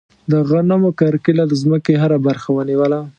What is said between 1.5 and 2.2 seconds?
ځمکې هره